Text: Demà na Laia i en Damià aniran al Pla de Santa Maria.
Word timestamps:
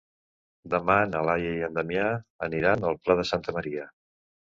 Demà 0.73 0.93
na 1.09 1.19
Laia 1.27 1.51
i 1.57 1.59
en 1.67 1.77
Damià 1.79 2.05
aniran 2.47 2.87
al 2.93 2.97
Pla 3.05 3.17
de 3.21 3.27
Santa 3.33 3.55
Maria. 3.59 3.87